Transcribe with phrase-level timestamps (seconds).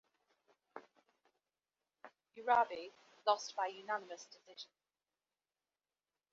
[2.35, 2.89] Urabe
[3.27, 4.71] lost by unanimous decision.